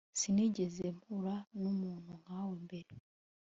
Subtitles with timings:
[0.19, 2.89] Sinigeze mpura numuntu nkawe mbere